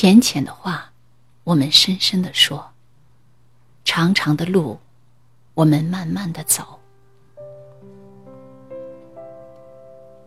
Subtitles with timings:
[0.00, 0.92] 浅浅的话，
[1.42, 2.56] 我们深深的说；
[3.84, 4.78] 长长的路，
[5.54, 6.78] 我们慢慢的走。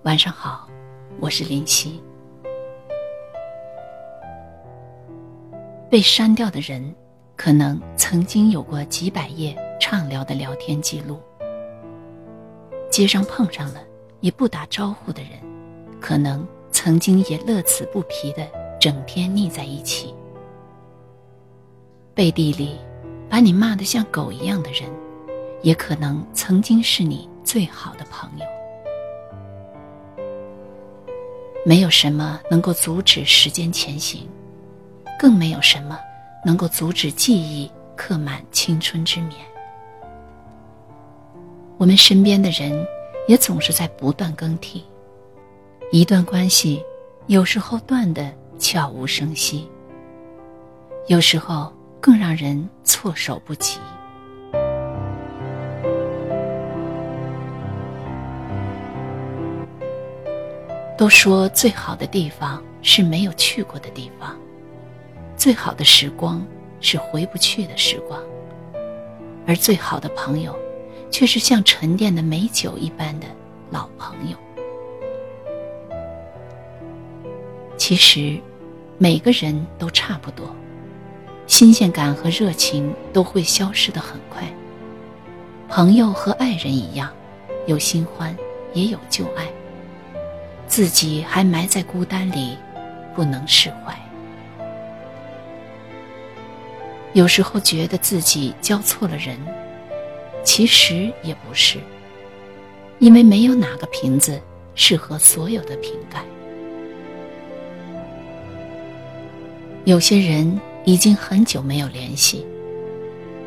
[0.03, 0.67] 晚上好，
[1.21, 2.03] 我是林夕。
[5.89, 6.93] 被删掉的人，
[7.37, 11.15] 可能曾经有过几百页畅聊的聊天记录；
[12.91, 13.81] 街上碰上了
[14.19, 15.31] 也不打招呼的人，
[16.01, 18.45] 可能曾经也乐此不疲的。
[18.81, 20.11] 整天腻在一起，
[22.15, 22.79] 背地里
[23.29, 24.89] 把你骂得像狗一样的人，
[25.61, 28.45] 也可能曾经是你最好的朋友。
[31.63, 34.27] 没有什么能够阻止时间前行，
[35.19, 35.99] 更没有什么
[36.43, 39.39] 能够阻止记忆刻满青春之眠。
[41.77, 42.83] 我们身边的人
[43.27, 44.83] 也总是在不断更替，
[45.91, 46.83] 一段关系
[47.27, 48.40] 有时候断的。
[48.61, 49.67] 悄无声息，
[51.07, 53.79] 有时候更让人措手不及。
[60.95, 64.37] 都说最好的地方是没有去过的地方，
[65.35, 66.45] 最好的时光
[66.79, 68.21] 是回不去的时光，
[69.47, 70.55] 而最好的朋友，
[71.09, 73.25] 却是像沉淀的美酒一般的
[73.71, 74.37] 老朋友。
[77.75, 78.39] 其实。
[79.01, 80.55] 每个人都差不多，
[81.47, 84.43] 新鲜感和热情都会消失的很快。
[85.67, 87.11] 朋友和爱人一样，
[87.65, 88.37] 有新欢，
[88.75, 89.47] 也有旧爱。
[90.67, 92.55] 自己还埋在孤单里，
[93.15, 93.99] 不能释怀。
[97.13, 99.35] 有时候觉得自己交错了人，
[100.43, 101.79] 其实也不是，
[102.99, 104.39] 因为没有哪个瓶子
[104.75, 106.23] 适合所有的瓶盖。
[109.83, 112.45] 有些人已经很久没有联系，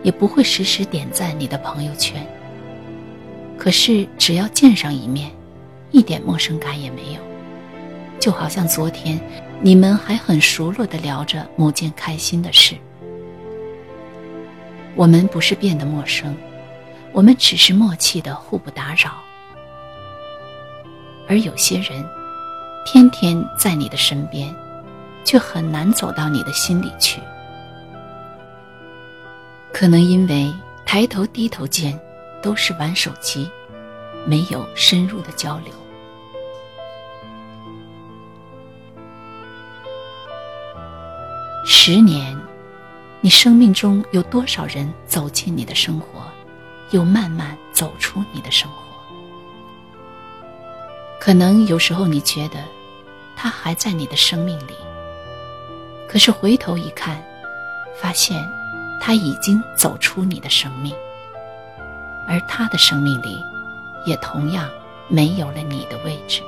[0.02, 2.26] 也不会时时点赞你的朋友圈。
[3.56, 5.30] 可是只要见上一面，
[5.92, 7.20] 一点陌生感也没有，
[8.18, 9.20] 就好像昨天
[9.60, 12.74] 你们还很熟络的聊着某件开心的事。
[14.96, 16.34] 我们不是变得陌生，
[17.12, 19.12] 我们只是默契的互不打扰。
[21.28, 22.04] 而有些人，
[22.84, 24.52] 天天在你的身边。
[25.24, 27.20] 却很难走到你的心里去，
[29.72, 30.52] 可能因为
[30.84, 31.98] 抬头低头间
[32.42, 33.50] 都是玩手机，
[34.26, 35.72] 没有深入的交流。
[41.66, 42.38] 十年，
[43.22, 46.22] 你生命中有多少人走进你的生活，
[46.90, 48.76] 又慢慢走出你的生活？
[51.18, 52.62] 可能有时候你觉得，
[53.34, 54.74] 他还在你的生命里。
[56.08, 57.20] 可是回头一看，
[57.96, 58.48] 发现
[59.00, 60.94] 他已经走出你的生命，
[62.28, 63.42] 而他的生命里，
[64.06, 64.68] 也同样
[65.08, 66.40] 没有了你的位置。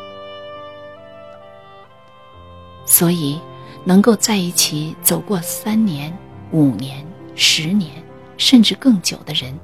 [2.84, 3.40] 所以，
[3.84, 6.16] 能够在一起走过三年、
[6.52, 7.90] 五年、十年，
[8.36, 9.58] 甚至更久的人，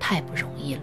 [0.00, 0.80] 太不容易了。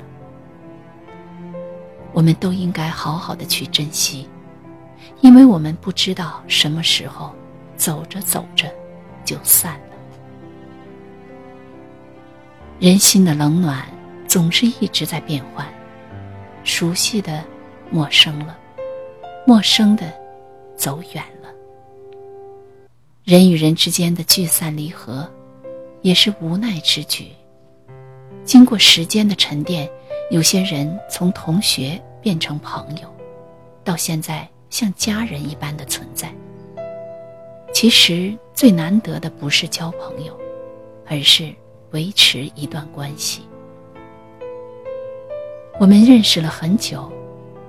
[2.13, 4.29] 我们都应该好好的去珍惜，
[5.19, 7.35] 因为我们不知道什么时候。
[7.81, 8.71] 走着走着，
[9.25, 9.95] 就散了。
[12.79, 13.83] 人心的冷暖
[14.27, 15.65] 总是一直在变换，
[16.63, 17.43] 熟悉的
[17.89, 18.55] 陌生了，
[19.47, 20.13] 陌生的
[20.75, 21.49] 走远了。
[23.23, 25.27] 人与人之间的聚散离合，
[26.03, 27.29] 也是无奈之举。
[28.45, 29.89] 经过时间的沉淀，
[30.29, 33.11] 有些人从同学变成朋友，
[33.83, 36.31] 到现在像家人一般的存在。
[37.81, 40.39] 其实最难得的不是交朋友，
[41.07, 41.51] 而是
[41.93, 43.41] 维持一段关系。
[45.79, 47.11] 我们认识了很久，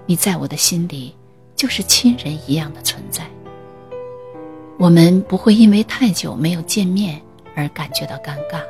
[0.05, 1.17] 你在我的心里
[1.57, 3.25] 就是亲人一样的存在。
[4.79, 7.19] 我们不会因为太久没有见面
[7.57, 8.61] 而感觉到尴尬，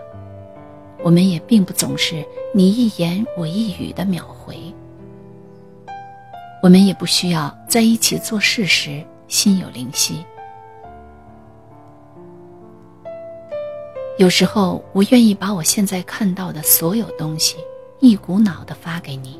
[1.02, 2.25] 我们也并不总是
[2.55, 4.56] 你一言我一语的秒回。
[6.62, 10.25] 我们也不需要在一起做事时心有灵犀。
[14.22, 17.56] 有时候，我愿意把我现在看到的所有东西，
[17.98, 19.36] 一股脑的发给你，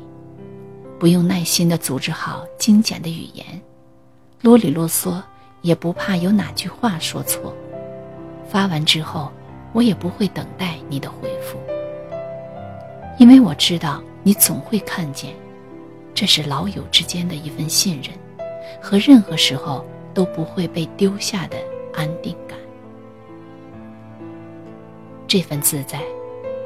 [0.99, 3.45] 不用耐心的组织好精简的语言，
[4.41, 5.23] 啰里啰嗦，
[5.61, 7.55] 也不怕有哪句话说错。
[8.45, 9.31] 发完之后，
[9.71, 11.57] 我也不会等待你的回复，
[13.17, 15.33] 因为我知道你总会看见，
[16.13, 18.09] 这是老友之间的一份信任，
[18.81, 21.55] 和任何时候都不会被丢下的
[21.93, 22.57] 安定感。
[25.27, 25.99] 这份自在，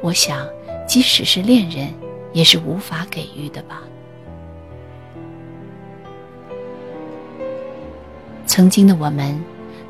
[0.02, 0.46] 我想，
[0.86, 1.92] 即使是恋人，
[2.32, 3.82] 也是无法给予的吧。
[8.46, 9.40] 曾经的我们，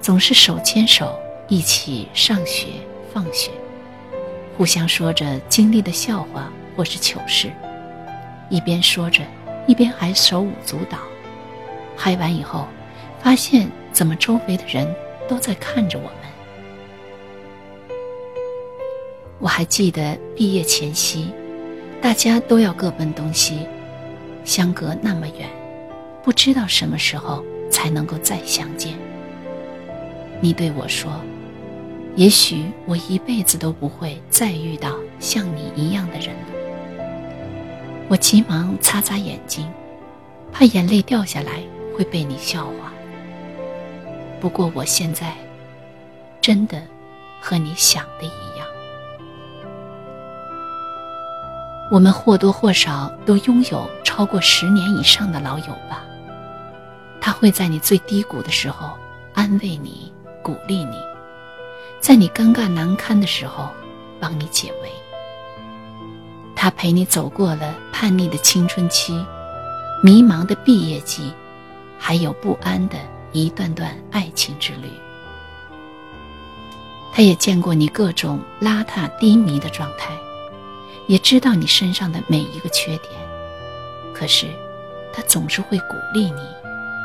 [0.01, 1.19] 总是手牵手
[1.49, 2.67] 一起上学、
[3.13, 3.51] 放学，
[4.57, 7.51] 互相说着经历的笑话或是糗事，
[8.51, 9.23] 一边说着，
[9.67, 10.99] 一边还手舞足蹈。
[11.97, 12.67] 嗨完以后，
[13.21, 14.87] 发现怎么周围的人
[15.29, 16.28] 都在看着我们。
[19.39, 21.31] 我还记得毕业前夕，
[22.01, 23.67] 大家都要各奔东西，
[24.45, 25.49] 相隔那么远，
[26.23, 27.45] 不知道什么时候。
[27.71, 28.95] 才能够再相见。
[30.41, 31.13] 你对我说
[32.17, 36.47] ：“也许我一辈子都不会再遇到像你一样的人了。”
[38.09, 39.71] 我急忙擦擦眼睛，
[40.51, 41.63] 怕眼泪掉下来
[41.95, 42.91] 会被你笑话。
[44.41, 45.35] 不过我现在
[46.41, 46.83] 真的
[47.39, 48.58] 和你想的一样。
[51.91, 56.05] 我们或多或少都拥有超过十年以上的老友吧。
[57.21, 58.91] 他会在你最低谷的时候
[59.35, 60.13] 安慰你、
[60.43, 60.97] 鼓励你，
[62.01, 63.69] 在你尴尬难堪的时候
[64.21, 64.91] 帮你解围。
[66.55, 69.25] 他陪你走过了叛逆的青春期、
[70.03, 71.33] 迷茫的毕业季，
[71.99, 72.97] 还有不安的
[73.33, 74.91] 一段段爱情之旅。
[77.13, 80.13] 他也见过你各种邋遢低迷的状态，
[81.09, 83.13] 也知道你身上的每一个缺点，
[84.15, 84.47] 可是
[85.13, 86.43] 他总是会鼓励你。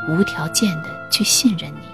[0.09, 1.87] 无条件的去信任你。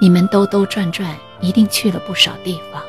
[0.00, 2.80] 你们兜兜转转，一定去了不少地方。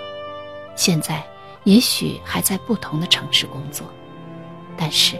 [0.75, 1.23] 现在
[1.63, 3.87] 也许还在不同的城市工作，
[4.77, 5.19] 但是，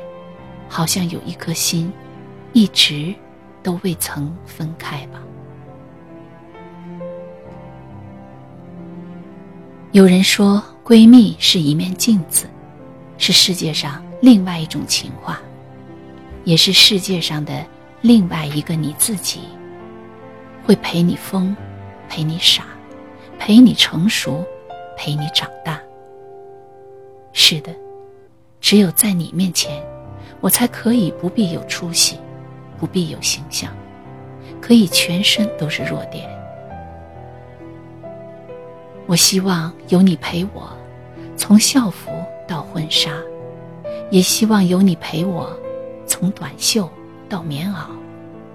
[0.69, 1.91] 好像有一颗心，
[2.53, 3.11] 一直
[3.63, 5.19] 都未曾分开吧。
[9.97, 12.45] 有人说，闺蜜是一面镜子，
[13.17, 15.41] 是世界上另外一种情话。
[16.43, 17.65] 也是世界上的
[18.01, 19.39] 另外一个你自己，
[20.63, 21.57] 会陪你疯，
[22.07, 22.65] 陪你傻，
[23.39, 24.45] 陪你成熟，
[24.95, 25.81] 陪你长大。
[27.33, 27.75] 是的，
[28.61, 29.81] 只有在你面前，
[30.41, 32.19] 我才可以不必有出息，
[32.79, 33.75] 不必有形象，
[34.61, 36.29] 可以全身都是弱点。
[39.07, 40.69] 我希望有你陪我，
[41.37, 42.11] 从校服
[42.45, 43.09] 到婚纱，
[44.11, 45.49] 也希望有你陪我。
[46.05, 46.89] 从短袖
[47.29, 47.87] 到棉袄，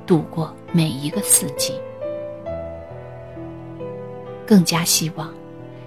[0.06, 1.72] 度过每一个四季。
[4.46, 5.32] 更加希望，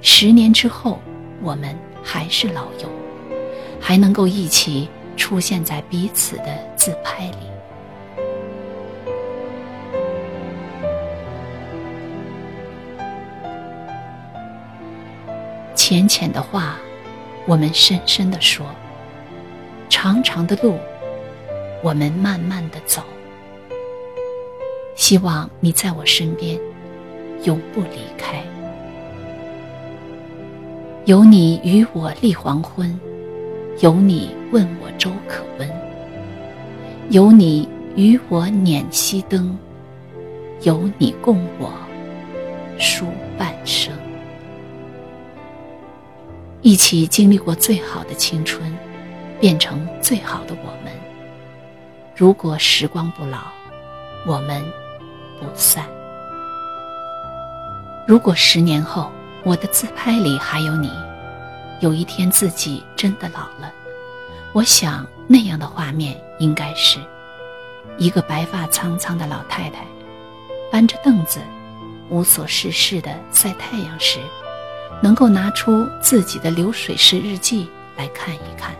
[0.02, 1.00] 十年之后，
[1.44, 2.90] 我们还是老友，
[3.80, 7.55] 还能够一起出现在彼此的自拍里。
[15.88, 16.78] 浅浅的话，
[17.46, 18.66] 我们深深的说；
[19.88, 20.80] 长长的路。
[21.84, 23.04] 我们慢慢的走，
[24.96, 26.60] 希望你在我身边，
[27.44, 28.42] 永不离开。
[31.06, 33.00] 有你与我立黄昏，
[33.82, 35.70] 有你问我粥可温，
[37.12, 39.56] 有你与我捻熄灯，
[40.64, 41.72] 有你共我
[42.80, 43.06] 书
[43.38, 43.94] 半生。
[46.66, 48.76] 一起经历过最好的青春，
[49.40, 50.92] 变成最好的我们。
[52.16, 53.38] 如果时光不老，
[54.26, 54.64] 我们
[55.40, 55.86] 不散。
[58.08, 59.12] 如果十年后
[59.44, 60.90] 我的自拍里还有你，
[61.82, 63.72] 有一天自己真的老了，
[64.52, 66.98] 我想那样的画面应该是
[68.00, 69.86] 一个白发苍苍的老太太，
[70.72, 71.40] 搬着凳子，
[72.10, 74.18] 无所事事的晒太阳时，
[75.02, 78.76] 能够拿出自己的流水式日记来看一看，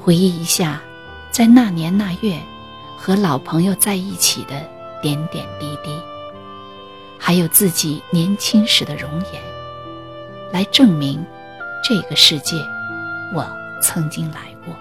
[0.00, 0.80] 回忆一下。
[1.30, 2.40] 在那年那月，
[2.96, 4.66] 和老朋友在一起的
[5.02, 5.90] 点点滴滴，
[7.18, 9.42] 还有自己年轻时的容颜，
[10.50, 11.22] 来证明
[11.84, 12.56] 这个世界
[13.34, 13.46] 我
[13.82, 14.74] 曾经来过，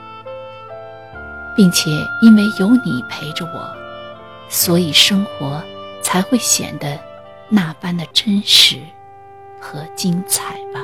[1.58, 1.92] 并且
[2.22, 3.70] 因为有你陪着我，
[4.48, 5.62] 所以生活
[6.02, 6.98] 才会显得
[7.50, 8.80] 那般的真实
[9.60, 10.82] 和精彩吧。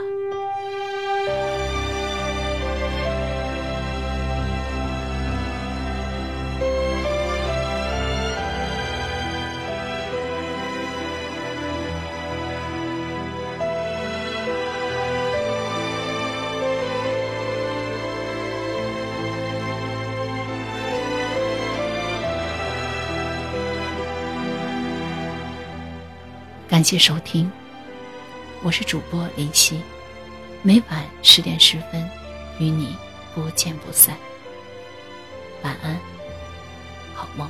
[26.72, 27.52] 感谢收听，
[28.64, 29.82] 我是主播林夕，
[30.62, 32.08] 每晚十点十分
[32.60, 32.96] 与你
[33.34, 34.16] 不见不散。
[35.64, 36.00] 晚安，
[37.16, 37.50] 好梦。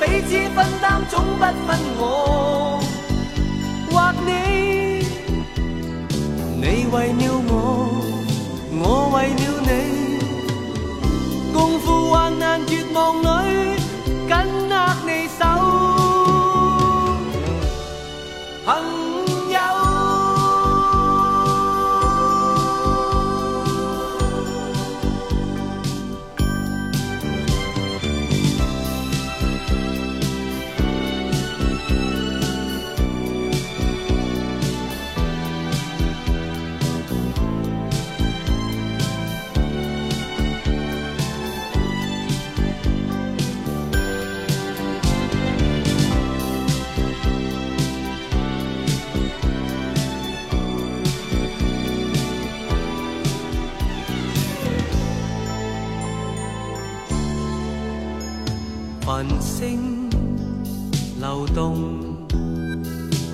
[0.00, 2.80] 彼此分担，总不分我
[3.90, 3.92] 或
[4.24, 4.28] 你。
[6.56, 7.52] 你为了我，
[8.80, 8.82] 我
[9.14, 9.70] 为了你，
[11.52, 13.24] 共赴患难绝望里，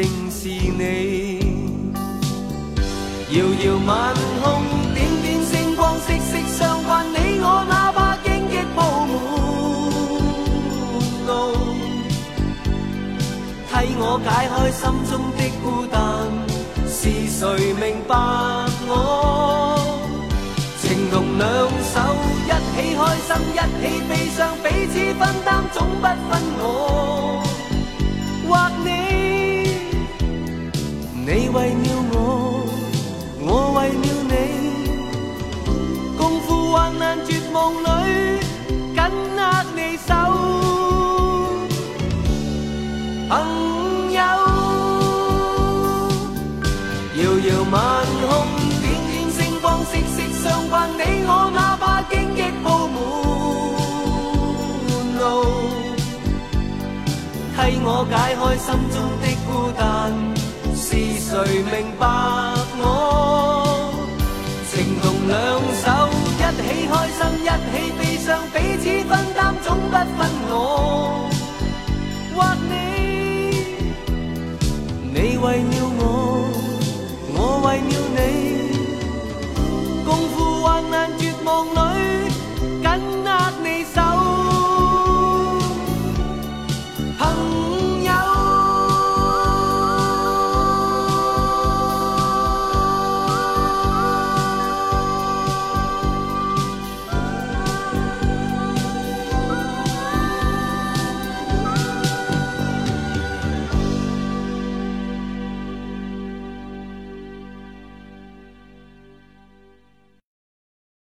[0.00, 1.38] 正是你。
[3.32, 4.44] 遥遥晚空，
[4.94, 7.04] 点点星光，息息相关。
[7.12, 8.80] 你我哪怕荆棘铺
[9.10, 9.12] 满
[11.26, 11.30] 路，
[13.68, 15.98] 替我解开心中的孤单。
[16.88, 17.40] 是谁
[17.74, 18.16] 明白
[18.88, 18.90] 我？
[20.80, 21.46] 情同两
[21.92, 22.00] 手，
[22.46, 25.48] 一起开心，一起悲伤，彼此分担，
[57.70, 59.48] 为我解开心中的孤
[59.78, 59.80] 单
[60.74, 60.86] 是
[61.20, 61.30] 谁
[61.62, 62.02] 明白
[62.78, 62.82] 我
[64.68, 65.38] 情同两
[65.78, 65.86] 手
[66.34, 66.60] 一起
[66.90, 70.52] 开心一起悲伤彼此分担总不分我。
[72.34, 72.70] 或你
[75.12, 76.02] 你为了我
[77.36, 78.18] 我为了你
[80.04, 80.34] 共赴
[80.64, 81.89] 患难绝望里